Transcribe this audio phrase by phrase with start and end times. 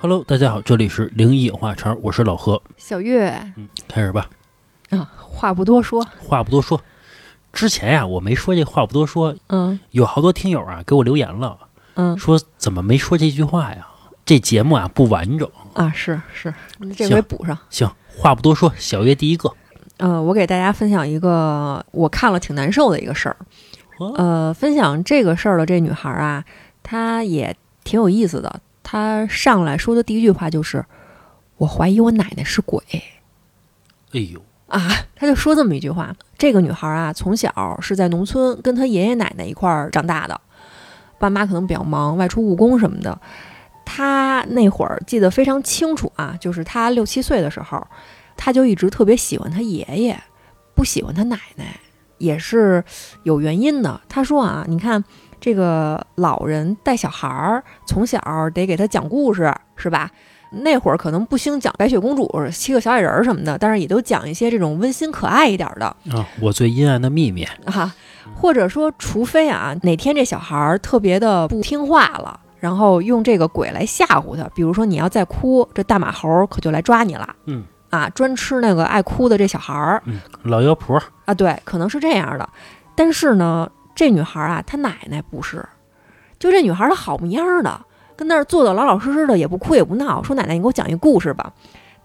[0.00, 2.62] Hello，大家好，这里是灵异话茬，我是老何。
[2.76, 4.30] 小月嗯，开始吧。
[4.90, 6.80] 啊，话不多说，话不多说，
[7.52, 11.58] 之前呀，我没说这话不多说，嗯有好多听友啊给我留言了，
[11.94, 13.88] 嗯说怎么没说这句话呀？
[14.24, 15.50] 这节目啊不完整。
[15.74, 16.54] 啊，是是，
[16.96, 17.58] 这回补上。
[17.68, 19.52] 行，话不多说，小月第一个。
[19.96, 23.36] 呃，我给大家分享一个我看了挺难受的一个事儿。
[23.98, 26.44] 哦呃，分享这个事儿的这女孩啊，
[26.84, 28.60] 她也挺有意思的。
[28.90, 30.82] 她上来说的第一句话就是
[31.58, 32.82] ：“我怀疑我奶奶是鬼。”
[34.12, 34.80] 哎呦，啊，
[35.14, 36.16] 他就说这么一句话。
[36.38, 40.40] 这个女孩啊，从小是在农村跟她爷爷奶奶一块儿长大的，
[41.18, 43.20] 爸妈可能比较忙，外出务工什么的。
[43.84, 47.86] 她那会儿记得非常清楚啊，就是她六七岁的时候，
[48.38, 50.18] 她就一直特别喜欢她爷爷，
[50.74, 51.78] 不喜欢她奶奶，
[52.16, 52.82] 也是
[53.24, 54.00] 有原因的。
[54.08, 55.04] 她说啊，你看
[55.40, 58.20] 这个老人带小孩儿，从小
[58.54, 60.10] 得给他讲故事，是吧？
[60.50, 67.46] 那会儿可能不兴讲白雪公主、七个小矮人儿什么的，但是也都讲一些这种温馨可爱一点儿的啊，我最阴暗的秘密。
[67.66, 67.94] 啊。
[68.34, 77.28] 或者说，除非啊哪天这小孩儿特别的不听话了，然后用这个鬼来吓唬他，比如说你要再哭，这大马猴儿可就来抓你了。
[77.46, 81.02] 嗯啊，专吃那个爱哭的这小孩儿嗯，老妖婆。
[81.24, 82.48] 啊，对，可能是这样的。
[82.94, 85.68] 但是呢，这女孩儿啊，她奶奶不是，
[86.38, 87.80] 就这女孩儿她好模样儿的，
[88.14, 91.52] 跟那儿坐的老老实实的，也不哭也不闹，说奶奶你给我讲一故事吧。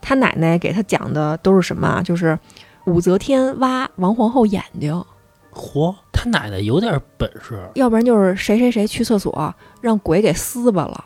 [0.01, 2.01] 她奶奶给她讲的都是什么啊？
[2.01, 2.39] 就是
[2.87, 5.05] 武则天挖王皇后眼睛，
[5.53, 7.69] 嚯，她奶奶有点本事。
[7.75, 11.05] 要不然就是谁谁谁去厕所让鬼给撕巴了。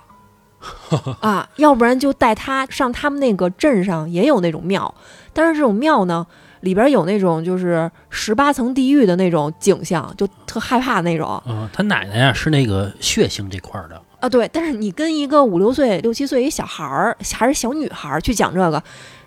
[1.19, 4.95] 啊，要不然就带她上他们那个镇上也有那种庙，
[5.33, 6.25] 但是这种庙呢，
[6.61, 14.01] 里边有那种就是十八层地狱的那种景象，就特害怕那种嗯，他奶奶呀是那个血腥这块儿的。
[14.19, 14.27] 啊。
[14.27, 18.81] 对，但是你跟一个五六岁、六七岁一小孩儿，还是小女孩儿去讲这个，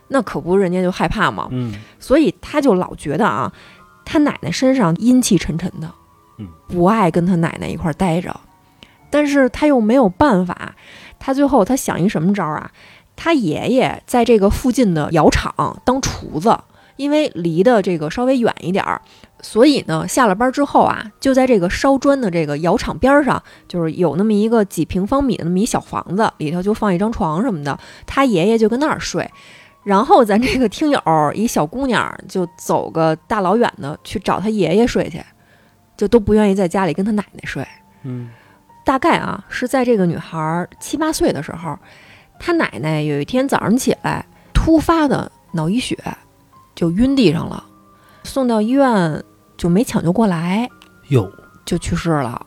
[0.08, 1.48] 那可不人家就害怕嘛。
[1.50, 3.52] 嗯所以他就老觉得啊，
[4.04, 5.90] 他奶奶身上阴气沉沉的，
[6.38, 8.38] 嗯，不爱跟他奶奶一块儿待着，
[9.10, 10.74] 但是他又没有办法，
[11.18, 12.70] 他最后他想一什么招儿啊？
[13.16, 16.58] 他爷爷在这个附近的窑厂当厨子，
[17.00, 19.00] 因为离的这个稍微远一点儿，
[19.40, 29.28] 所以呢，下了班之后啊，就在这个烧砖的这个窑厂边儿上，就是有那么一个几平方米的那么一小房子，里头就放一张床什么的，他爷爷就跟那儿睡。
[29.82, 31.00] 然后咱这个听友
[31.34, 35.24] 一小姑娘就走个大老远的去找她爷爷睡去，
[35.96, 37.66] 就都不愿意在家里跟她奶奶睡。
[38.02, 38.28] 嗯
[38.84, 41.78] 大概啊是在这个女孩七八岁的时候，
[42.38, 45.96] 她奶奶有一天早上起来突发的脑溢血，
[46.80, 47.62] 就晕地上了，
[48.24, 49.22] 送到医院
[49.58, 50.66] 就没抢救过来，
[51.08, 51.30] 哟，
[51.66, 52.46] 就去世了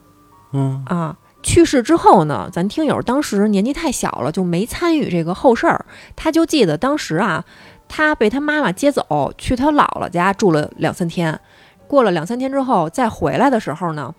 [0.50, 1.16] 嗯啊。
[1.44, 5.86] 去世之后呢，咱听友当时年纪太小了，就没参与这个后事儿。
[6.16, 7.44] 他就记得当时啊，
[7.86, 11.38] 他被他妈妈接走去他姥姥家住了两三天。
[11.86, 14.12] 过了两三天之后，再回来的时候呢，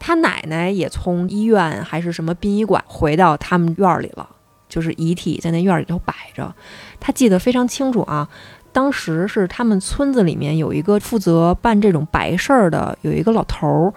[0.00, 4.28] 他奶奶也从医院还是什么殡仪馆回到他们院儿里了，
[4.68, 6.52] 就是遗体在那院儿里头摆着。
[6.98, 8.28] 他记得非常清楚啊，
[8.72, 13.94] 当时是他们村子里面有一个负责办这种白事儿的，有一个老头儿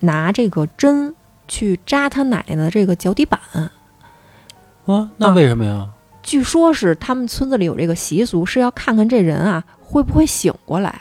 [0.00, 1.14] 拿这个针
[1.46, 3.38] 去扎他奶奶的这个脚底板。
[4.86, 5.88] 啊，那为什么呀？
[6.22, 11.00] 据说是他们村子里有这个习俗，是要看看这人啊会不会醒过来。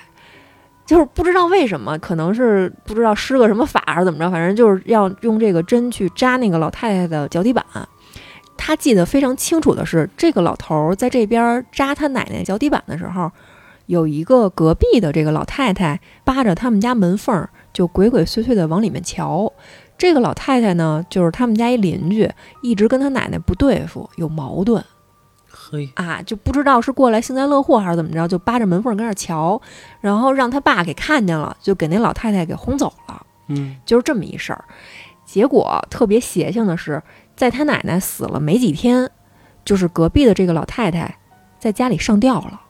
[0.85, 7.66] 就是不知道为什么，可能是不知道施个什么法还是怎么着，反正就是要用这个针去扎那个老太太的脚底板。
[8.57, 13.31] 他记得非常清楚的是，这个老头儿在这边扎他奶奶脚底板的时候，
[13.85, 19.51] 有一个隔壁的这个老太太扒着他们家门缝儿，就鬼鬼祟祟的往里面瞧。
[19.97, 22.29] 这个老太太呢，就是他们家一邻居，
[22.62, 24.84] 一直跟他奶奶不对付，有矛盾。
[25.50, 29.59] 嘿，啊，就不知道是过来幸灾乐祸还是怎么着，就扒着门缝跟那儿瞧，
[30.01, 34.64] 然后让他爸给看见了，就给那老太太给轰走了，嗯就是这么一事儿。
[35.26, 37.02] 结果特别邪性的是，
[37.37, 39.09] 在他奶奶死了没几天，
[39.63, 41.17] 就是隔壁的这个老太太
[41.59, 42.61] 在家里上吊了。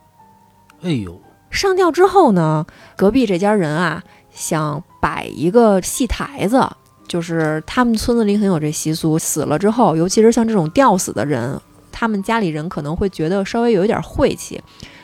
[0.82, 1.18] 哎呦，
[1.50, 6.68] 上吊之后呢，隔壁这家人啊想摆一个戏台子，
[7.08, 11.58] 就是他们村子里很有这习俗，死了之后，尤其是像这种吊死的人，
[11.90, 14.62] 他们家里人可能会觉得稍微有一点晦气，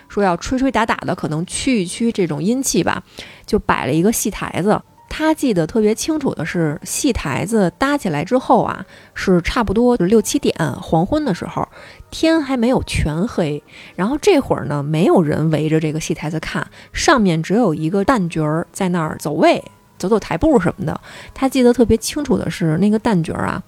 [0.08, 3.02] 说要吹吹打打的，可能驱一驱这种阴气吧，
[3.46, 4.80] 就摆了一个戏台子。
[5.16, 8.84] 他记得特别清楚的是，戏台子搭起来之后啊，
[9.14, 10.52] 是差不多就六七点
[10.82, 11.68] 黄昏的时候，
[12.10, 13.62] 天还没有全黑。
[13.94, 19.62] 然后这会儿呢，没有人围着这个戏台子看，上面只有一个旦角儿在那儿走位、
[19.98, 21.00] 走走台步什么的。
[21.32, 23.62] 他记得特别清楚的是，那个旦角儿啊，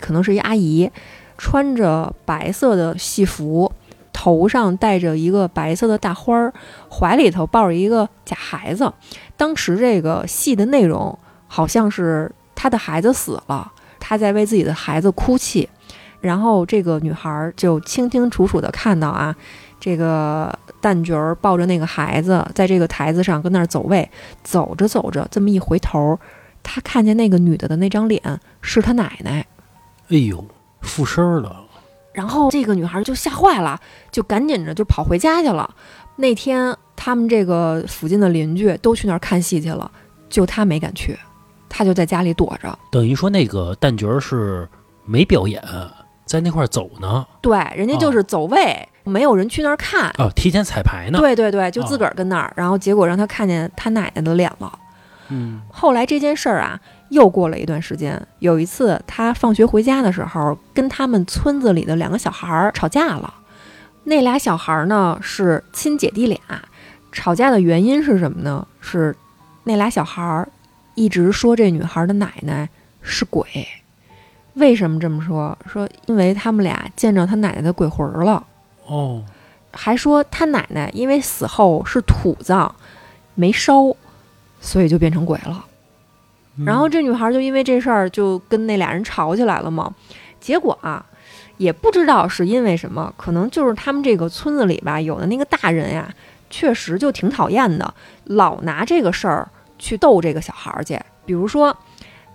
[0.00, 0.90] 可能是一阿姨，
[1.38, 3.70] 穿着白色的戏服，
[4.22, 6.52] 头上戴着一个白色的大花儿，
[6.90, 8.92] 怀里头抱着一个假孩子。
[9.34, 15.66] 当时这个戏的内容好像是他的孩子死了，他在为自己的孩子哭泣，
[16.20, 19.34] 然后这个女孩就清清楚楚的看到啊，
[19.80, 24.06] 这个旦角儿抱着那个孩子在这个台子上跟那儿走位，
[24.44, 26.18] 走着走着，这么一回头，
[26.62, 29.46] 他看见那个女的的那张脸是他奶奶。
[30.10, 30.44] 哎呦，
[30.82, 31.64] 附身了。
[32.20, 33.80] 然后这个女孩就吓坏了，
[34.12, 35.74] 就赶紧着就跑回家去了。
[36.16, 39.90] 那天他们这个附近的邻居都去那儿看戏去了，
[40.28, 41.18] 就她没敢去，
[41.66, 42.78] 她就在家里躲着。
[42.92, 44.68] 等于说那个旦角儿是
[45.06, 45.64] 没表演，
[46.26, 47.26] 在那块儿走呢。
[47.40, 50.10] 对，人家就是走位，没有人去那儿看。
[50.18, 54.70] 哦，提前彩排呢。，对对对，就自个儿跟那儿，然后结果让她看见她奶奶的脸了。
[55.30, 56.78] 嗯，后来这件事儿啊，
[57.10, 63.34] 又过了一段时间，有一次他放学回家的时候，跟他们村子里的两个小孩儿吵架了。
[64.04, 66.38] 那俩小孩儿呢是亲姐弟俩，
[67.12, 68.66] 吵架的原因是什么呢？
[68.80, 69.14] 是
[69.64, 70.48] 那俩小孩儿
[70.94, 72.68] 一直说这女孩的奶奶
[73.02, 73.44] 是鬼。
[74.54, 75.56] 为什么这么说？
[75.66, 78.44] 说因为他们俩见着他奶奶的鬼魂儿了。
[78.86, 79.22] 哦，
[79.72, 82.74] 还说他奶奶因为死后是土葬，
[83.34, 83.94] 没烧，
[84.60, 85.64] 所以就变成鬼了。
[86.64, 89.92] 然后这女孩就因为这事儿就跟那俩人吵起来了嘛。
[90.40, 91.04] 结果啊，
[91.58, 96.08] 也不知道是因为什么，可能就是他们这个村子里吧，有的那个大人呀，
[96.48, 97.92] 确实就挺讨厌的，
[98.24, 99.48] 老拿这个事儿
[99.78, 100.98] 去逗这个小孩儿去。
[101.26, 101.76] 比如说，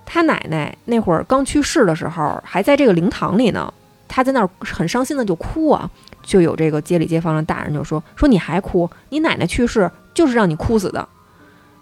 [0.05, 3.73] 他奶奶那会儿刚去世的时候，还在这个灵堂里呢，
[4.07, 5.89] 他在那儿很伤心的就哭啊。
[6.21, 11.07] 就有这个街里街坊的大人就说说你还哭，你奶奶去世就是让你哭死的，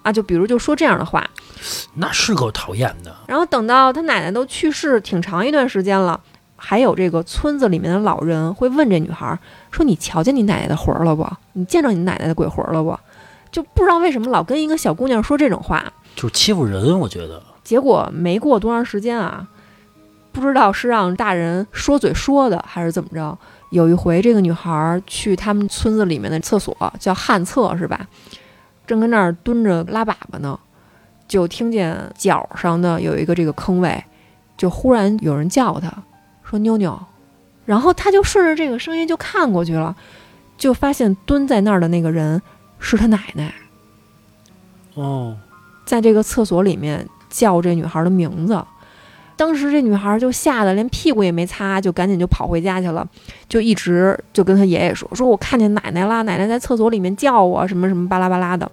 [0.04, 1.28] 啊，就比如就说这样的话。
[1.96, 3.16] 那是够讨厌的。
[3.28, 6.20] 然后等到他奶奶都去世挺长一段时间了，
[6.56, 9.38] 还有这个村子里面的老人会问这女孩
[9.72, 11.28] 说：“你瞧见你奶奶的魂儿了不？
[11.54, 12.98] 你见着你奶奶的鬼魂了不？”
[13.52, 15.84] 就不知道为什么老跟一个小姑娘说这种话。
[16.16, 17.42] 就是欺负人，我觉得。
[17.64, 19.48] 结果没过多长时间啊，
[20.32, 23.38] 不知道是让大人说嘴说的还是怎么着。
[23.70, 28.06] 有一回，这个女孩去他们村子里面的厕所，叫旱厕是吧？
[28.86, 30.60] 正跟那儿蹲着拉粑粑呢，
[31.28, 34.04] 就听见脚上的有一个这个坑位，
[34.58, 35.92] 就忽然有人叫他，
[36.44, 37.00] 说妞妞，
[37.66, 39.96] 然后他就顺着这个声音就看过去了，
[40.58, 42.42] 就发现蹲在那儿的那个人
[42.80, 43.54] 是他奶奶。
[44.96, 45.38] 哦，
[45.86, 48.64] 在这个厕所里面叫这女孩的名字。
[49.44, 53.06] 当时这女孩就吓得连屁股也没擦，就赶紧就跑回家去了，
[53.50, 58.72] 就一直就跟她爷爷说：“说我看见奶奶啦，奶奶在厕所里面叫我，什么什么巴拉巴拉的。”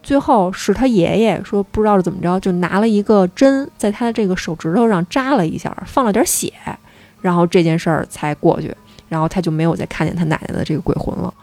[0.00, 6.52] 最后是他爷爷说不知道是怎么着，就拿了一个针在他的这个手指头上扎了一下，放了点血，
[7.20, 8.72] 然后这件事儿才过去，
[9.08, 11.34] 然后他就没有再看见他奶奶的这个鬼魂了。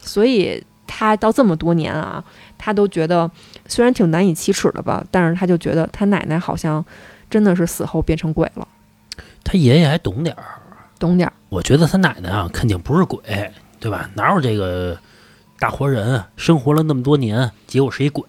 [0.00, 2.22] 所以他到这么多年啊，
[2.56, 3.28] 他都觉得
[3.66, 6.84] 虽然挺难以启齿的吧，但是他就觉得他奶奶好像
[7.34, 8.68] 真的是死后变成鬼了，
[9.42, 10.44] 他爷爷还懂点儿。
[11.00, 11.32] 懂点儿。
[11.48, 13.20] 我觉得他奶奶啊，肯定不是鬼，
[13.80, 14.08] 对吧？
[14.14, 14.96] 哪有这个
[15.58, 18.24] 大活人生活了那么多年，结果是一鬼？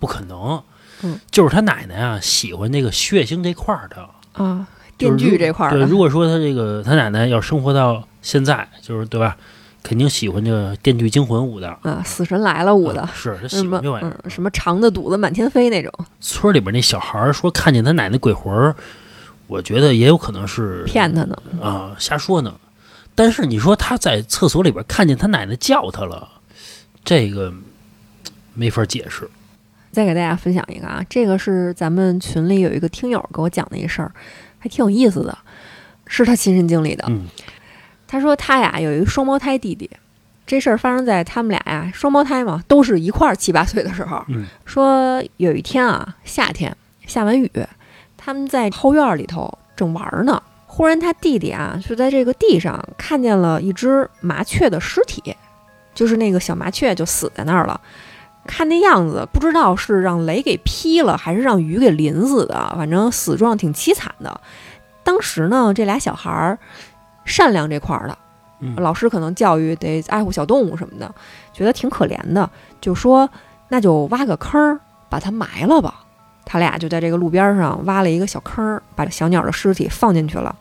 [0.00, 0.60] 不可能。
[1.04, 9.36] 嗯，就是他奶奶啊，喜欢这个血腥这块儿的啊，电锯这块儿对如果说他这个他奶奶要生活到现在，就是对吧？
[9.82, 11.68] 肯定喜欢这个《电锯惊魂》舞的。
[11.82, 14.20] 啊，死神来了舞的嗯，是他什么喜欢这玩意儿。
[14.24, 18.74] 嗯什么肠子肚子满天飞那种，村里边那小孩儿说看见他奶奶鬼魂儿，
[19.46, 21.36] 我觉得也有可能是骗他呢。
[21.62, 22.54] 啊，瞎说呢。
[23.14, 26.28] 但是你说他在厕所里边看见他奶奶叫他了，
[27.04, 27.52] 这个
[28.54, 29.28] 没法解释。
[29.90, 34.12] 再给大家分享一个啊，这个是咱们群里有一个听友给我讲的一事儿，
[34.58, 35.36] 还挺有意思的，
[36.06, 37.04] 是他亲身经历的。
[37.08, 37.26] 嗯
[38.08, 39.88] 他说他呀有一个双胞胎弟弟，
[40.46, 44.24] 这事儿发生在他们俩呀双胞胎嘛，都是一块儿七八岁的时候。
[44.28, 46.74] 嗯说有一天啊，夏天
[47.06, 47.50] 下完雨，
[48.16, 55.36] 他们在后院里头正玩呢，忽然他弟弟啊就在这个地上看见了一只麻雀的尸体，
[55.94, 57.80] 就是那个小麻雀就死在那儿了。
[58.46, 64.40] 看那样子，不知道是让雷给劈了，还是让雨给淋死的，反正死状挺凄惨的。
[65.04, 66.58] 当时呢，这俩小孩儿
[67.28, 68.18] 善良这块儿的，
[68.60, 71.14] 嗯老师可能教育得爱护小动物什么的，
[71.52, 72.48] 觉得挺可怜的，
[72.80, 73.28] 就说
[73.68, 76.04] 那就挖个坑儿把它埋了吧。
[76.44, 80.56] 他俩就在这个路边上挖了一个小坑儿，把这小鸟的尸体放进去了，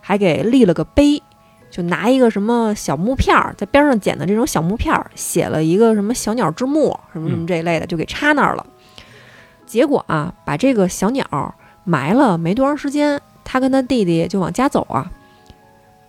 [0.00, 1.20] 还给立了个碑，
[1.68, 8.64] 就拿一个什么小木片儿，在边上捡的这种小木片儿，写了一个什么小鸟之墓什么什么这一类的，就给插那儿了。
[9.66, 15.10] 结果啊，把这个小鸟埋了没多长时间，他跟他弟弟就往家走啊。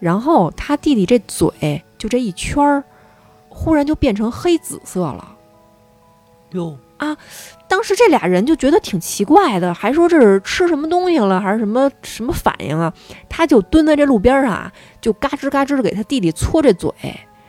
[0.04, 2.84] 然后他弟弟这嘴就这一圈儿，
[3.48, 5.38] 忽然就变成黑紫色了。
[6.52, 7.16] 哟啊，
[7.70, 12.94] 当时这俩人就觉得挺奇怪的，还说这是吃什么东西了，还是什么什么反应啊？
[13.30, 16.92] 他就蹲在这路边上啊，就嘎吱嘎吱的给他弟弟搓这嘴。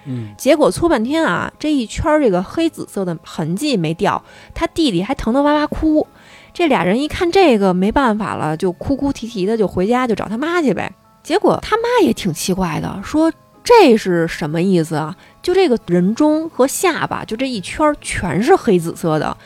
[0.04, 4.22] 嗯，结果搓半天啊，这一圈儿这个黑紫色的痕迹没掉，
[4.54, 6.06] 他弟弟还疼得哇哇哭。
[6.52, 10.92] 这俩人一看这个没办法了，就哭哭啼啼的就回家就找他妈去呗。
[11.24, 13.32] 结果他妈也挺奇怪的，说
[13.64, 15.16] 这是什么意思啊？
[15.42, 19.36] 就这个人中和下巴就这一圈全是黑紫色的，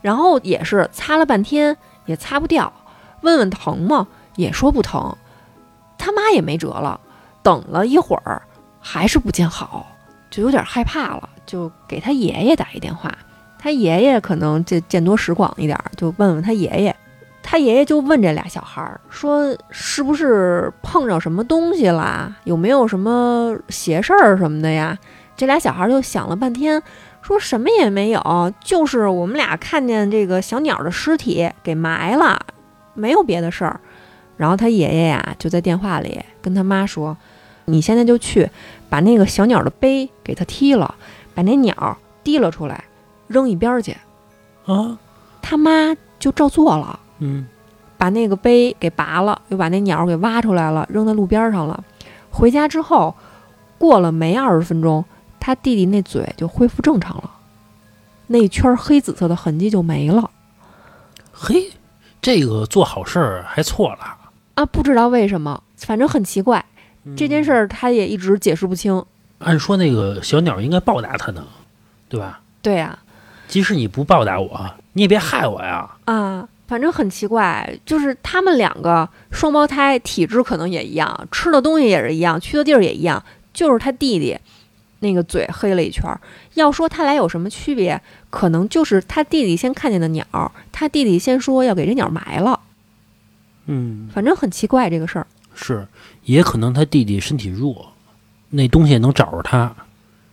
[0.00, 2.72] 然后也是擦了半天也擦不掉，
[3.22, 4.06] 问问疼吗？
[4.36, 5.16] 也说不疼。
[5.98, 7.00] 他妈也没辙了，
[7.42, 8.42] 等了一会儿
[8.80, 9.84] 还是不见好。
[10.30, 13.12] 就有点害怕了，就给他爷爷打一电话。
[13.58, 16.94] 他爷爷可能这见多识广一点，就问问他爷爷。
[17.48, 22.34] 他爷爷就问这俩小孩儿说：“是不是碰着什么东西啦？
[22.42, 24.98] 有没有什么邪事儿什么的呀？”
[25.36, 26.82] 这俩小孩儿就想了半天，
[27.22, 32.44] 说什么也没有，就是我们俩看见这个小鸟的尸体给埋了，
[32.94, 33.80] 没有别的事儿。
[34.36, 37.16] 然后他爷爷呀就在电话里跟他妈说
[37.66, 38.50] ：“你现在就去。”
[38.90, 40.96] 把那个小鸟的碑给它踢了，
[41.32, 42.84] 把那鸟提了出来，
[43.28, 43.96] 扔一边儿去。
[44.64, 44.98] 啊，
[45.42, 47.46] 他妈就照做了，嗯，
[47.96, 51.82] 把那个碑给拔了，又把那鸟给挖出来了，扔在路边上了。
[52.30, 53.14] 回家之后，
[53.78, 55.04] 过了没二十分钟，
[55.40, 57.30] 他弟弟那嘴就恢复正常了，
[58.26, 60.30] 那一圈黑紫色的痕迹就没了。
[61.32, 61.70] 嘿，
[62.20, 63.98] 这个做好事儿还错了
[64.54, 64.66] 啊！
[64.66, 66.64] 不知道为什么，反正很奇怪。
[67.16, 69.04] 这件事儿他也一直解释不清。
[69.38, 71.44] 按说那个小鸟应该报答他呢，
[72.08, 72.40] 对吧？
[72.60, 72.98] 对呀。
[73.48, 75.88] 即使你不报答我，你也别害我呀。
[76.66, 84.38] 啊，反正很奇怪，就是他们两个双胞胎体质可能也一样，吃的东西也是一样，去的地儿也一样，就是他弟弟
[85.00, 86.04] 那个嘴黑了一圈。
[86.54, 92.60] 要说他俩有什么区别，可能就是他弟弟先看见的鸟，他弟弟先说要给这鸟埋了。
[93.66, 95.26] 嗯，反正很奇怪这个事儿。
[95.54, 95.86] 是，
[96.24, 97.92] 也可能他弟弟身体弱，
[98.50, 99.74] 那东西能找着他，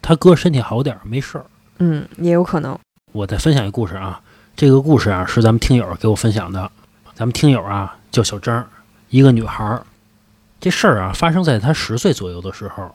[0.02, 1.46] 他哥身体好点儿没事儿。
[1.80, 2.78] 嗯，也有可能。
[3.12, 4.22] 我再分享一个故事啊，
[4.56, 6.72] 这个故事啊是咱们听友给我分享的，
[7.16, 8.68] 咱们听友啊叫小张，
[9.10, 9.84] 一个女孩儿。
[10.60, 12.94] 这事儿啊发生在她十岁左右的时候，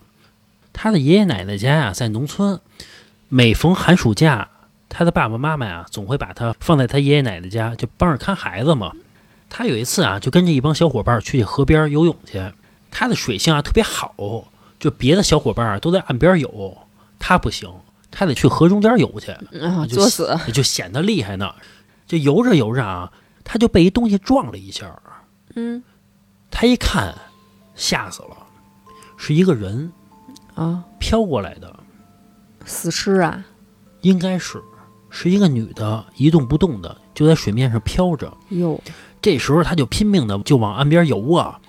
[0.73, 2.61] 她的爷爷奶奶家呀在农村，
[3.29, 4.49] 每逢寒暑假，
[4.89, 8.93] 她的爸爸妈妈呀总会把她放在她爷爷奶奶家，就帮着看孩子嘛。
[9.51, 12.41] 她有一次啊，就跟着一帮小伙伴去河边游泳去。
[12.93, 14.15] 她的水性啊特别好，
[14.79, 16.79] 就别的小伙伴都在岸边游，
[17.19, 17.69] 她不行，
[18.11, 19.35] 他得去河中间游去，
[19.89, 21.55] 作死，就显得厉害呢。
[22.07, 23.13] 就游着游着啊，
[23.45, 25.01] 他就被一东西撞了一下。
[25.55, 25.83] 嗯，
[26.51, 27.15] 他一看，
[27.75, 28.37] 吓死了，
[29.17, 29.93] 是一个人
[30.55, 31.79] 啊，飘过来的
[32.65, 33.45] 死尸啊，
[34.01, 34.63] 应该是
[35.11, 38.33] 是一个女的，一动不动的就在水面上飘着。
[38.49, 38.81] 哟。
[39.21, 41.61] 这时候他就拼命的就往岸边游啊，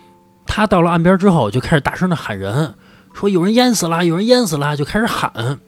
[0.45, 2.75] 他到了岸边之后就开始大声的喊人，
[3.13, 5.59] 说有人淹死了，有人淹死了，就开始喊。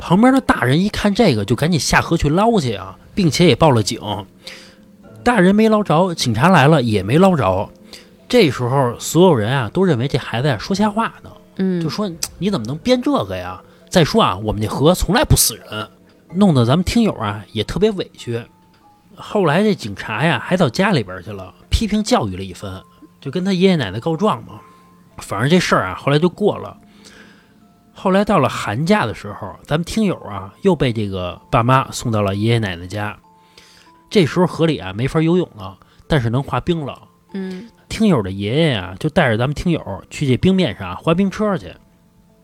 [0.00, 4.00] 旁边的大人一看这个，就赶紧下河去捞去啊，并且也报了警。
[5.22, 7.68] 大人没捞着，警察来了也没捞着。
[8.26, 13.60] 这时候所有人啊都认为这孩子呀说瞎话呢，嗯，就说你怎么能编这个呀？
[13.90, 15.88] 再说啊，我们这河从来不死人，
[16.34, 18.42] 弄得咱们听友啊也特别委屈。
[19.14, 22.80] 后来这警察呀，还到家里边去了，批评教育了一番，
[23.20, 24.60] 就跟他爷爷奶奶告状嘛。
[25.18, 26.74] 反正这事儿啊，后来就过了。
[28.02, 33.14] 后来到了寒假的时候，咱们听友啊又被这个爸妈送到了爷爷奶奶家。
[34.08, 35.76] 这时候河里啊没法游泳了，
[36.08, 36.98] 但是能滑冰了。
[37.34, 41.70] 嗯，听友的爷爷啊就带着咱们听友去这冰面上滑冰车去。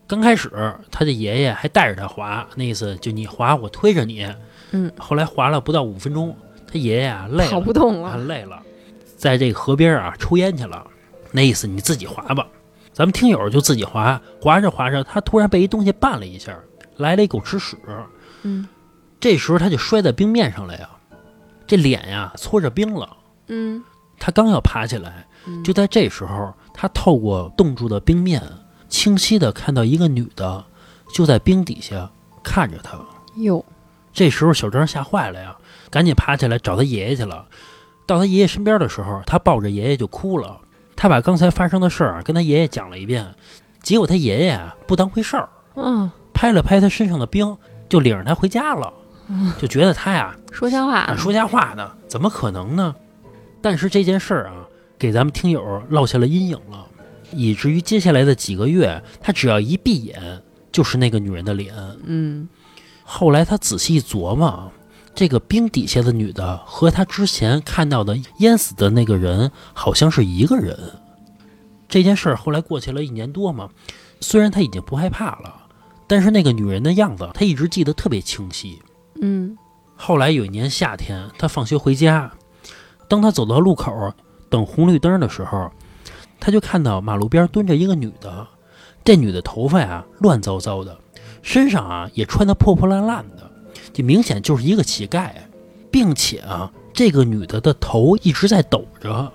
[0.05, 0.51] 刚开始
[0.91, 4.31] 他的爷爷还带着他滑，那意思就你滑我推着你。
[4.69, 6.37] 嗯，后来滑了不到五分钟。
[6.71, 8.61] 他爷爷啊累了，跑不动了，累了，
[9.17, 10.85] 在这个河边啊抽烟去了。
[11.31, 12.45] 那意思你自己滑吧，
[12.97, 16.57] 咱们听友就自己滑，滑着滑着，他突然被一东西绊了一下，
[16.95, 17.77] 来了一狗吃屎。
[18.41, 18.67] 嗯，
[19.19, 20.89] 这时候他就摔在冰面上了呀，
[21.67, 23.07] 这脸呀搓着冰了。
[23.49, 23.83] 嗯，
[24.17, 25.27] 他刚要爬起来，
[25.63, 28.41] 就在这时候，他透过冻住的冰面，
[28.89, 30.65] 清晰的看到一个女的
[31.13, 32.09] 就在冰底下
[32.43, 32.97] 看着他。
[33.35, 33.63] 哟，
[34.11, 35.55] 这时候小张吓坏了呀。
[35.91, 37.45] 赶紧爬起来找他爷爷去了。
[38.07, 40.59] 到他爷爷身边的时候，他抱着爷爷就哭了。
[40.97, 43.33] 他把刚才发生的事儿跟他爷爷讲了一遍。
[43.81, 47.55] 结果他爷爷啊不当回事儿，嗯，拍了拍他身上的冰，
[47.87, 48.91] 就领着他回家了。
[49.57, 52.93] 就觉得他呀说瞎话，说瞎话呢，怎么可能呢？
[53.61, 56.85] 但是这件事儿啊，给咱们听友落下了阴影了。
[57.31, 61.73] 以至于接下来的几个月，他只要一闭眼就是那个女人的脸。
[62.05, 62.47] 嗯
[63.03, 64.71] 后来他仔细琢磨，
[65.17, 70.77] 这个冰底下的女的和他之前看到的淹死的那个人好像是一个人。
[71.89, 73.67] 这件事儿后来过去了一年多嘛，
[74.21, 75.55] 虽然他已经不害怕了，
[76.05, 78.79] 但是那个女人的样子他一直记得特别清晰。
[79.19, 79.57] 嗯
[79.95, 82.31] 后来有一年夏天，他放学回家，
[83.07, 84.13] 当他走到路口
[84.51, 85.71] 等红绿灯的时候，
[86.39, 88.45] 他就看到马路边蹲着一个女的。
[89.03, 90.99] 这女的头发呀乱糟糟的，
[91.41, 93.46] 身上啊也穿得破破烂烂的，
[93.93, 95.31] 这明显就是一个乞丐，
[95.91, 99.31] 并且啊这个女的的头一直在抖着，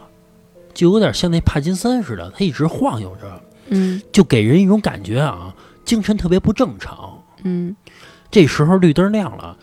[0.75, 5.55] 就有点像那帕金森似的，她一直晃悠着，嗯就给人一种感觉啊
[5.85, 7.23] 精神特别不正常。
[7.45, 7.75] 嗯
[8.31, 9.57] 这时候绿灯亮了，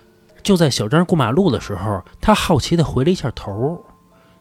[0.44, 3.84] 就在小张过马路的时候，他好奇的回了一下头，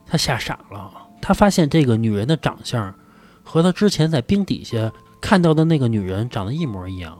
[0.06, 0.90] 他吓傻了。
[1.20, 2.94] 他发现这个女人的长相
[3.42, 7.18] 和他之前在冰底下看到的那个女人长得一模一样。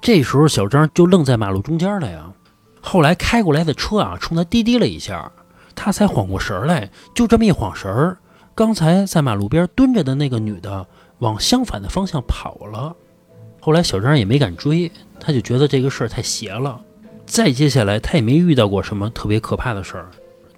[0.00, 2.32] 这时候小张就愣在马路中间了呀。
[2.80, 5.30] 后来开过来的车啊，冲他滴滴了一下，
[5.74, 6.90] 他才缓过神儿来。
[7.14, 8.18] 就这么一晃神儿，
[8.54, 10.86] 刚才在马路边蹲着的那个女的
[11.18, 12.94] 往相反的方向跑了。
[13.60, 16.80] 后来小张也没敢追，他就觉得这个事儿太邪了。
[17.26, 20.10] 再接下来，他也没遇到过什么特别可怕的事儿。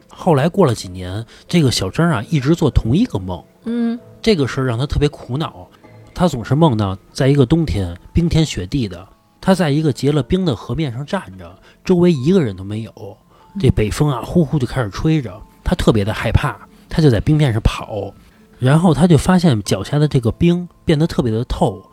[0.09, 5.69] 后来过了几年，这个小张啊一直做同一个梦，嗯这个事儿让他特别苦恼。
[6.15, 9.09] 他总是梦到在一个冬天冰天雪地的，
[9.43, 13.19] 他在一个结了冰的河面上站着，周围一个人都没有。
[13.61, 16.57] 这北风啊呼呼就开始吹着，他特别的害怕，
[16.89, 18.15] 他就在冰面上跑，
[18.59, 21.85] 然后他就发现脚下的这个冰变得特别的透，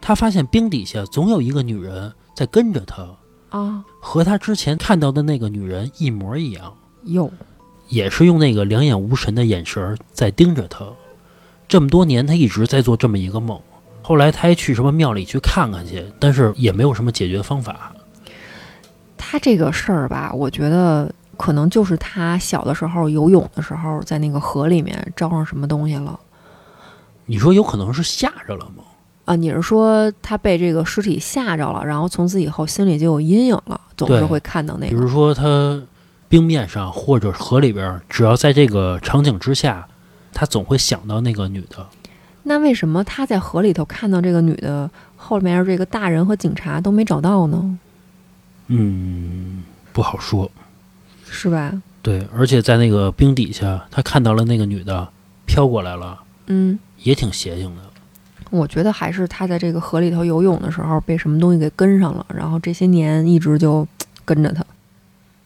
[0.00, 3.08] 他发现冰底下总有一个女人在跟着他，
[3.50, 6.74] 啊和他之前看到的那个女人一模一样。
[7.04, 7.30] 有
[7.88, 10.84] 也是用那个两眼无神的眼神儿在盯着他。
[11.68, 13.60] 这么多年，他一直在做这么一个梦。
[14.06, 17.92] 后来他还去什么庙里去看看去，但是也没有什么解决方法。
[19.18, 26.16] 他这个事儿吧，我觉得可能就是他小的时候游泳的时候，在那个河里面招上什么东西了
[27.24, 28.84] 你说有可能是吓着了吗？
[29.24, 29.34] 啊？
[29.34, 35.82] 你是说他被这个尸体吓着了，然后从此以后心里就有阴影了，总是会看到那个比如说他
[36.28, 39.88] 冰面上或者河里边，只要在这个场景之下，
[40.32, 41.84] 他总会想到那个女的。
[42.48, 47.78] 那为什么他在河里头看到这个女的，后面这个大人和警察都没找到呢？
[48.68, 50.48] 嗯，不好说。
[51.28, 51.82] 是吧？
[52.02, 55.08] 对，而且在那个冰底下，他看到了那个女的
[55.44, 57.82] 飘过来了，嗯，也挺邪性的。
[58.50, 63.86] 我觉得还是他在这个河里头游泳的时候被什么东西给跟上了，然后这些年一直就
[64.24, 64.64] 跟着他。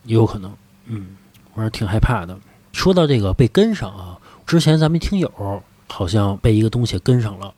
[0.05, 0.53] 有可能，
[0.85, 1.07] 嗯，
[1.55, 2.39] 我是挺害怕的。
[2.73, 7.53] 说到这个被跟上啊，之前咱们听友好像被一个东西跟上了。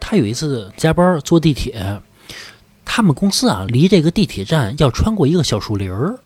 [0.00, 2.00] 他有一次加班坐地铁，
[2.84, 6.18] 他们公司啊离这个地铁站要穿过一个小树林儿。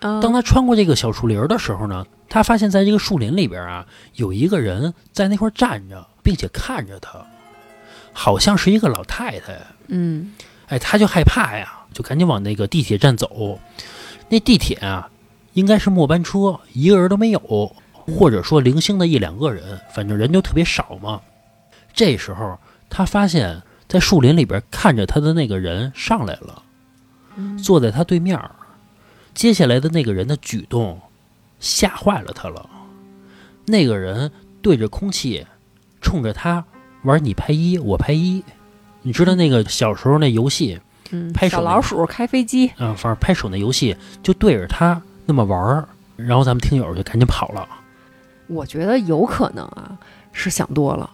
[0.00, 7.24] 啊当他穿过这个小树林儿的时候呢，他发现在这个树林里边啊有一个人在那块儿站着，并且看着他，
[8.12, 9.58] 好像是一个老太太。
[9.88, 10.32] 嗯
[10.68, 13.58] 哎，他就害怕呀，就赶紧往那个地铁站走。
[14.28, 15.10] 那地铁啊，
[15.54, 21.20] 应该是末班车，一个人都没有，或者说零星的一两个人，反正人就特别少嘛。
[21.92, 22.58] 这时候
[22.90, 26.62] 他发现，在树林里边看着他的那个人上来了，
[27.36, 28.50] 嗯坐在他对面儿。
[29.34, 31.00] 接下来的那个人的举动
[31.58, 32.68] 吓坏了他了。
[33.66, 35.46] 那个人对着空气，
[36.00, 36.64] 冲着他
[37.02, 38.44] 玩你拍一我拍一。
[39.02, 47.68] 你知道那个小时候那游戏嗯，拍手小老鼠开飞机，啊，反正拍手那游戏就对着他那么玩儿，然后咱们听友就赶紧跑了。
[48.46, 49.96] 我觉得有可能啊，
[50.32, 51.10] 是想多了。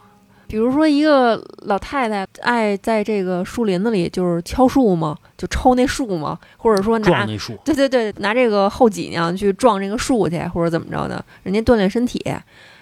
[0.46, 12.20] 比如说，一个老太太爱在这个树林子里就是敲树嘛，就抽那树嘛，或者说拿那树，对对对，拿这个后脊梁去撞这个树去，或者怎么着的，人家锻炼身体。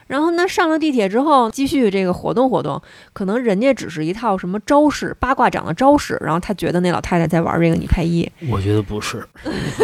[0.08, 8.28] 然后呢，上了地铁之后，继续这个活动活动，可能人家只是一套什么招式，八卦掌的招式，然后他觉得那老太太在玩这个你拍一。
[8.50, 9.24] 我觉得不是。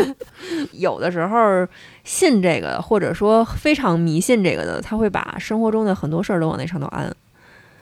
[0.72, 1.66] 有的时候
[2.02, 7.14] 信这个，或者说非常迷信这个的，他会把生活中的很多事儿都往那上头安。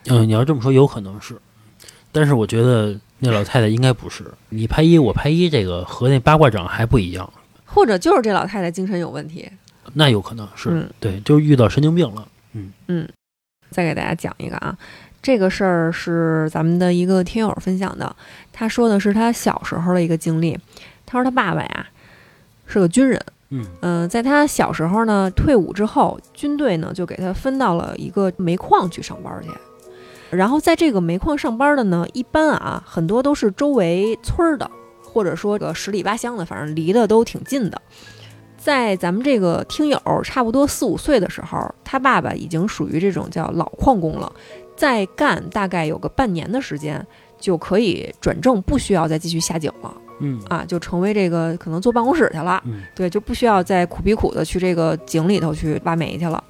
[0.09, 1.37] 嗯，你要这么说有可能是，
[2.11, 4.25] 但是我觉得那老太太应该不是。
[4.49, 7.31] 你拍一我拍一，这个和那八卦掌还不一样，
[7.63, 9.49] 或者就是这老太太精神有问题。
[9.93, 12.27] 那有可能是、嗯对，就是遇到神经病了。
[13.71, 14.77] 再给大家讲一个啊，
[15.21, 18.15] 这个事儿是咱们的一个听友分享的，
[18.51, 20.59] 他说的是他小时候的一个经历。
[21.05, 21.87] 他说他爸爸呀
[22.65, 29.49] 是个军人，嗯嗯、在他小时候呢，退伍之后，军队呢就给他分到了一个煤矿去上班去。
[30.35, 34.69] 然后在这个煤矿上班的呢，一般啊，很多都是周围村儿的，
[35.03, 37.79] 或者说个十里八乡的，反正离得都挺近的。
[38.63, 44.31] 在咱们这个听友差不多四五岁的时候，他爸爸已经属于这种叫老矿工了，
[44.73, 47.05] 再干大概有个半年的时间，
[47.37, 52.63] 就可以转正，不需要再继续下井了嗯啊，就成为这个可能坐办公室去了。
[52.65, 56.41] 嗯对，就不需要再苦逼苦的去这个井里头去挖煤去了。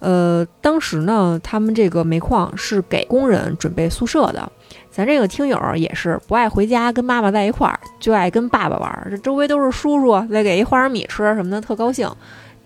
[0.00, 4.50] 呃，当时呢，他们这个煤矿是给工人准备宿舍的。
[4.98, 9.06] 咱这个听友也是不爱回家跟妈妈在一块儿，就爱跟爸爸玩儿。
[9.08, 12.10] 这周围都是叔叔，再给一花生米吃什么的，特高兴。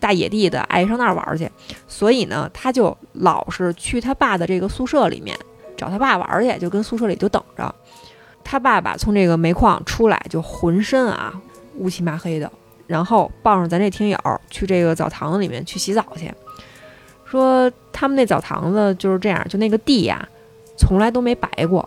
[0.01, 1.47] 大野地的爱上那儿玩儿去，
[1.87, 5.37] 所以呢，他就老是去他爸的这个宿舍里面
[5.77, 7.73] 找他爸玩儿去，就跟宿舍里就等着。
[8.42, 11.38] 他爸爸从这个煤矿出来，就浑身啊
[11.77, 12.51] 乌漆麻黑的，
[12.87, 14.18] 然后抱上咱这听友
[14.49, 16.33] 去这个澡堂子里面去洗澡去，
[17.27, 20.27] 说他们那澡堂子就是这样，就那个地呀，
[20.79, 21.87] 从来都没白过，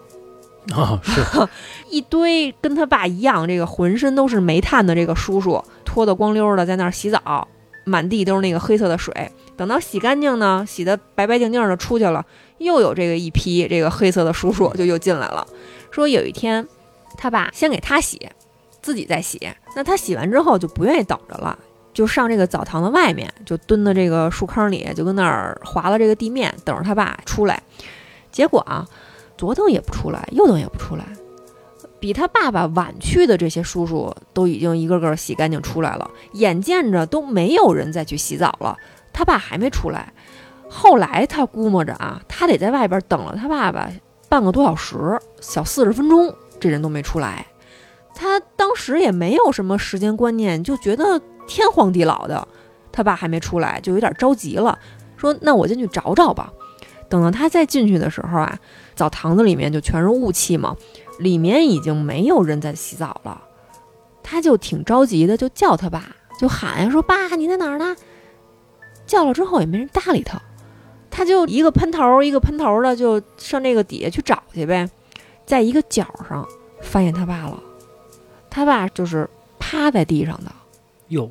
[0.73, 1.21] 啊是
[1.91, 7.47] 一堆跟他爸一样，这个浑身都是煤炭的这个叔叔，脱得光溜的在那儿洗澡，
[7.83, 9.13] 满地都是那个黑色的水。
[9.55, 12.25] 等到洗干净呢，洗得白白净净的出去了，
[12.57, 15.47] 又有这个一批这个黑色的叔叔就又进来了，
[15.91, 16.67] 说有一天
[17.17, 18.19] 他爸先给他洗，
[18.81, 19.39] 自己再洗。
[19.75, 21.57] 那他洗完之后就不愿意等着了，
[21.93, 27.61] 就上这个澡堂的外面，就蹲在这个树坑里，就跟那儿划了这个地面，等着他爸出来。
[28.31, 28.85] 结果啊，
[29.37, 31.05] 左等也不出来，右等也不出来。
[31.99, 38.77] 比他爸爸晚去的这些叔叔都已经一个个洗干净出来了，眼见着都没有人再去洗澡了，
[39.11, 40.13] 他爸还没出来。
[40.69, 43.89] 后来他估摸着啊，他得在外边等了他爸爸
[44.29, 47.45] 半个多小时，小四十分钟，这人都没出来。
[48.13, 52.47] 他当时也没有什么时间观念，就觉得天荒地老的，
[52.91, 54.77] 他爸还没出来，就有点着急了，
[55.17, 56.51] 说：“那我进去找找吧。”
[57.21, 58.57] 等他再进去的时候啊，
[58.95, 60.75] 澡堂子里面就全是雾气嘛，
[61.19, 63.41] 里面已经没有人在洗澡了。
[64.23, 66.03] 他就挺着急的，就叫他爸，
[66.39, 67.95] 就喊呀，说：“爸，你在哪儿呢？”
[69.05, 70.41] 叫了之后也没人搭理他，
[71.11, 74.89] 他就一个喷头一个喷头的就上那个底下去找去呗，
[75.45, 76.47] 在一个角上
[76.81, 77.61] 发现他爸了，
[78.49, 80.51] 他爸就是趴在地上的，
[81.09, 81.29] 哟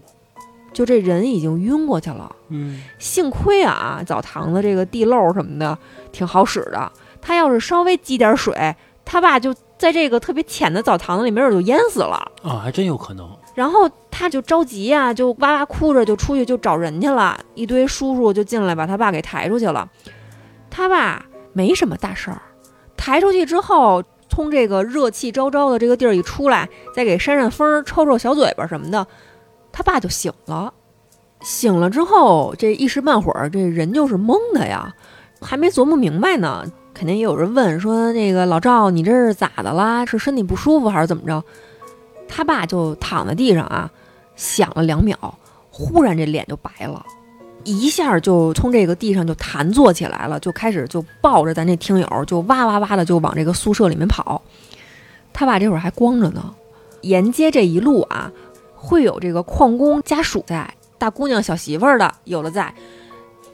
[0.74, 2.34] 就这人已经晕过去了。
[2.50, 5.78] 嗯幸亏啊，澡堂子这个地漏什么的
[6.12, 6.92] 挺好使的。
[7.22, 12.30] 他要是稍微积点水，他爸就在这个特别浅的澡堂子里，没准就淹死了。
[12.42, 17.38] 啊还真有可能然后他就着急呀、就哇哇哭着就出去就找人去了。
[17.54, 19.88] 一堆叔叔就进来把他爸给抬出去了。
[20.70, 22.42] 他爸没什么大事儿，
[22.96, 29.06] 抬出去之后，从这个热气昭昭的这个地儿一出来，再给扇扇风，抽抽小嘴巴什么的，
[29.74, 30.72] 他爸就醒了。
[31.40, 34.94] 醒了之后，这一时半会儿这人就是懵的呀，
[35.40, 36.64] 还没琢磨明白呢。
[36.94, 40.06] 肯定也有人问说：“那个老赵，你这是咋的啦？
[40.06, 41.42] 是身体不舒服还是怎么着？”
[42.28, 43.90] 他爸就躺在地上啊，
[44.36, 45.18] 想了两秒，
[45.70, 47.04] 忽然这脸就白了，
[47.64, 54.40] 一下就从这个地上就弹坐起来了，就开始就抱着咱这听友，就哇哇哇的就往这个宿舍里面跑。
[55.32, 56.54] 他爸这会儿还光着呢，
[57.02, 58.30] 沿街这一路啊，
[58.84, 62.72] 会有这个矿工家属在，大姑娘小媳妇儿的有的在，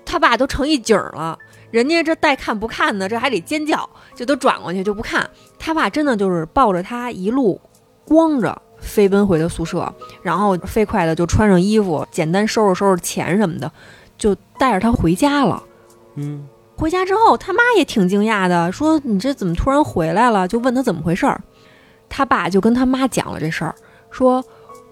[0.04, 1.38] 他爸都成一景儿了。
[1.70, 5.30] 人家这带看不看的，这还得尖叫，就都转过去就不看。
[5.56, 7.60] 他爸真的就是抱着他一路
[8.04, 13.70] 光着飞奔回的宿舍，然后飞快的就穿上衣服，简单收拾收拾钱什么的，
[14.18, 15.62] 就带着他回家了。
[16.16, 21.38] 嗯回家之后，他妈也挺惊讶的，说：“你这怎么突然回来了？”就问他怎么回事儿。
[22.08, 23.74] 他爸就跟他妈讲了这事儿，
[24.10, 24.42] 说：“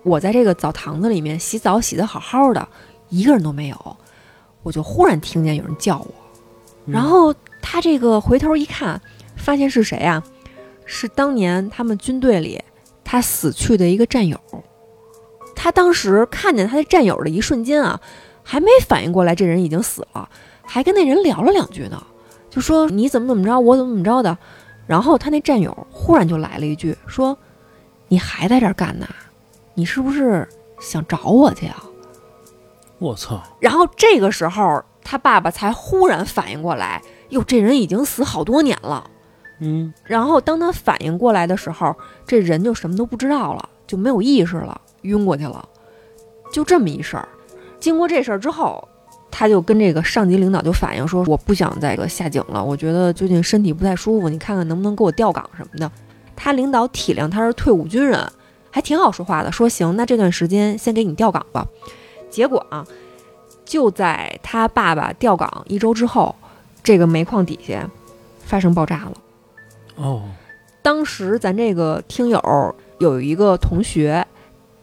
[0.08, 2.66] 我在这个澡堂子里面洗澡洗得好好的，
[3.10, 3.96] 一个人都没有，
[4.62, 6.06] 我就忽然听见有人叫我。”
[6.86, 8.98] 嗯然后他这个回头一看，
[9.36, 10.24] 发现是谁啊？
[10.86, 12.64] 是当年他们军队里
[13.04, 14.40] 他死去的一个战友。
[15.54, 18.00] 他当时看见他的战友的一瞬间啊，
[18.42, 20.28] 还没反应过来这人已经死了，
[20.62, 22.02] 还跟那人聊了两句呢，
[22.48, 24.38] 就说你怎么怎么着，我怎么怎么着的。
[24.86, 27.36] 然后他那战友忽然就来了一句，说
[28.08, 29.06] ：“你还在这儿干呢？
[29.78, 30.46] 你是不是
[30.80, 31.84] 想找我去啊？”
[32.98, 39.08] 我操然后这个时候，他爸爸才忽然反应过来，哟，这人已经死好多年了。
[39.60, 41.94] 嗯然后当他反应过来的时候，
[42.26, 45.64] 这人就什么都不知道了，就没有意识了，晕过去了，
[46.52, 47.28] 就这么一事儿。
[47.78, 48.88] 经过这事儿之后，
[49.30, 55.88] 他就跟这个上级领导就反映说，我不想再个下井了，我觉得最近身体不太舒服，你看看能不能给我调岗什么的。
[56.34, 58.28] 他领导体谅他是退伍军人，
[58.70, 61.66] 还挺好说话的，说行，那这段时间先给你调岗吧。
[62.30, 62.86] 结果啊，
[63.64, 66.34] 就在他爸爸调岗一周之后，
[66.82, 67.88] 这个煤矿底下
[68.44, 69.12] 发生爆炸了。
[69.96, 70.22] 哦，
[70.82, 74.26] 当时咱这个听友有一个同学，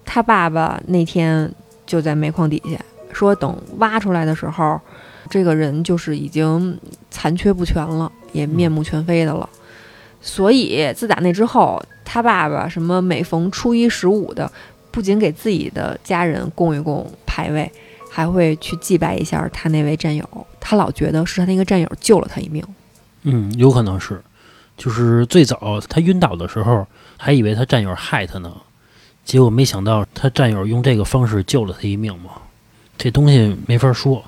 [0.04, 1.54] 他爸爸那天
[1.86, 2.80] 就在煤矿底下，
[3.13, 4.80] 说等挖出来的时候，
[5.30, 6.78] 这个人就是已经
[7.12, 9.48] 残缺不全了，也面目全非的了。
[10.28, 14.52] 所以自打那之后，他爸爸什么每逢初一十五的，
[14.90, 17.72] 不仅给自己的家人供一供牌位，
[18.12, 20.28] 还会去祭拜一下他那位战友。
[20.60, 22.66] 他老觉得是他那个战友救了他一命。
[23.22, 24.20] 嗯，有可能是，
[24.76, 28.52] 就是最早他晕倒的时候，还以为他战友害他呢，
[29.24, 32.32] 结果没想到他战友用这个方式救了他一命嘛。
[32.98, 34.24] 这东西没法说。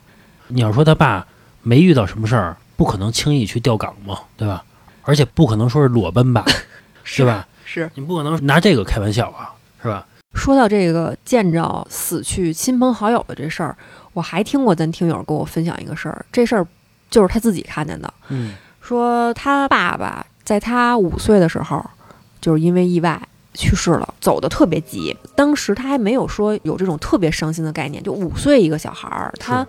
[0.49, 1.25] 你要说他爸
[1.63, 4.63] 没遇到什么事儿，不可能轻易去调岗嘛，对吧？
[5.07, 6.45] 而且不可能说是裸奔吧，
[7.03, 7.47] 是吧？
[7.65, 10.05] 是你不可能拿这个开玩笑啊，是吧？
[10.33, 13.75] 说到这个见着死去亲朋好友的这事儿，
[14.11, 16.67] 我还听过咱听友跟我分享一个事儿，这事儿
[17.09, 18.13] 就是他自己看见的。
[18.27, 21.83] 嗯说他爸爸在他五岁的时候，
[22.39, 23.21] 就是因为意外
[23.53, 25.15] 去世了，走的特别急。
[25.35, 29.65] 当时他还没有说有这种特别伤心的概念，就五岁一个小孩儿，他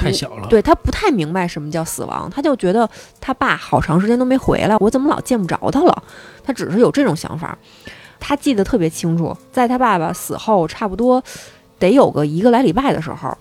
[0.00, 0.46] 太小了。
[0.48, 2.88] 对他不太明白什么叫死亡，他就觉得
[3.20, 6.02] 他爸好长时间都没回来，我怎么老见不着他了？
[6.42, 7.56] 他只是有这种想法。
[8.18, 11.22] 他记得特别清楚，在他爸爸死后差不多
[11.78, 13.36] 得有个一个来礼拜的时候，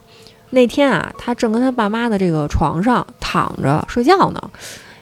[0.52, 4.42] 那天啊，他正跟他爸妈的这个床上躺着睡觉呢，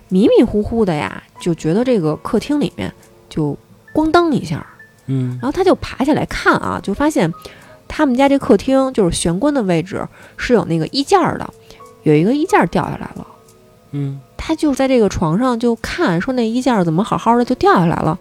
[0.10, 2.92] 迷迷糊糊的呀，就觉得这个客厅里面
[3.30, 3.56] 就
[3.94, 4.66] 咣当一下，
[5.06, 7.32] 嗯然后他就爬起来看啊，就发现
[7.88, 11.50] 他们家这客厅就是玄关的位置是有那个衣架儿的，
[12.04, 13.28] 有一个衣架儿掉下来了。
[13.92, 18.18] 嗯他就在这个床上就看，说那衣架儿怎么好好的就掉下来了，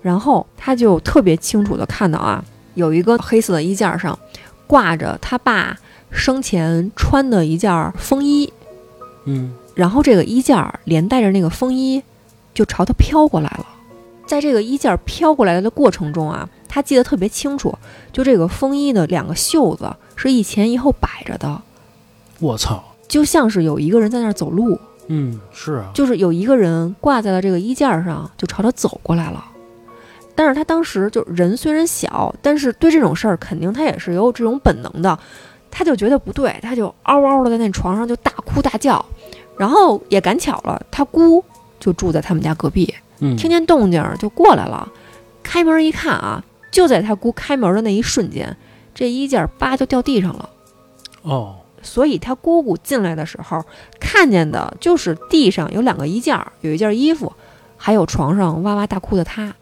[0.00, 2.42] 然后他就特别清楚的看到啊，
[2.74, 4.18] 有一个黑色的衣架上
[4.66, 5.76] 挂着他爸
[6.10, 8.52] 生前穿的一件风衣，
[9.24, 12.02] 嗯然后这个衣架儿连带着那个风衣
[12.54, 13.66] 就朝他飘过来了。
[14.26, 17.76] 在这个衣架儿飘过来的过程中啊，他记得特别清楚，
[18.14, 21.60] 就这个风衣的两个袖子是一前一后摆着的，
[22.40, 24.80] 我操，就像是有一个人在那儿走路。
[25.08, 29.44] 嗯是啊，就是有一个人挂在了这个衣架上，就朝他走过来了。
[30.34, 35.18] 但是他当时就人虽然小，但是对这种事儿肯定他也是有这种本能的，
[35.70, 39.04] 他就觉得不对，他就嗷嗷的在那床上就大哭大叫。
[39.58, 41.44] 然后也赶巧了，他姑
[41.78, 44.90] 就住在他们家隔壁，嗯听见动静儿就过来了。
[45.42, 48.56] 开门一看啊，就在他姑开门的那一瞬间，
[48.92, 50.50] 这衣架叭就掉地上了。
[51.22, 53.64] 哦所以他姑姑进来的时候，
[53.98, 57.32] 看见的就是地上有两个衣架，有一件衣服，
[57.76, 59.52] 还有床上哇哇大哭的他。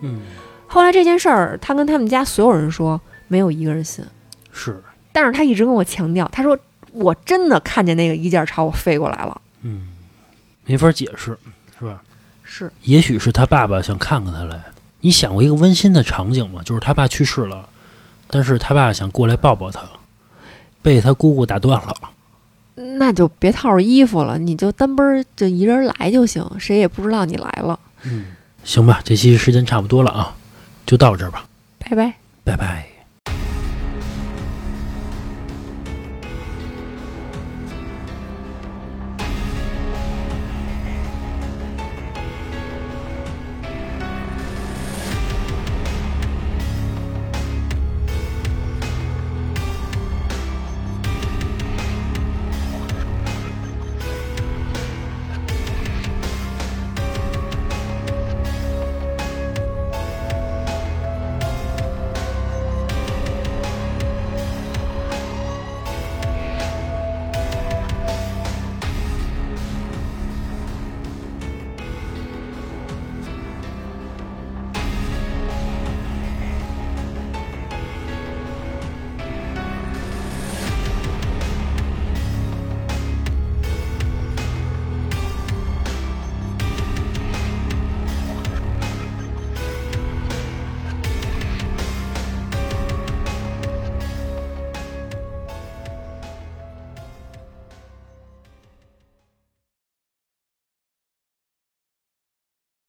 [0.00, 0.20] 嗯
[0.66, 2.98] 后来这件事儿，他跟他们家所有人说，
[3.28, 4.04] 没有一个人信。
[4.52, 6.58] 是但是他一直跟我强调，他说
[6.92, 9.40] 我真的看见那个衣架朝我飞过来了。
[9.60, 9.88] 嗯
[10.64, 11.36] 没法解释
[11.78, 12.02] 是吧？
[12.42, 14.60] 是，也许是他爸爸想看看他来。
[15.06, 16.62] 你想过一个温馨的场景吗？
[16.64, 17.68] 就是他爸去世了，
[18.26, 19.82] 但是他爸想过来抱抱他，
[20.82, 21.94] 被他姑姑打断了。
[22.98, 27.78] 那就别套着衣服了，你就单奔儿就一人来就行，谁也不知道你来了。
[28.02, 30.34] 嗯，行吧，这期时间差不多了啊，
[30.84, 31.46] 就到这儿吧，
[31.78, 32.14] 拜拜。
[32.42, 32.95] 拜拜。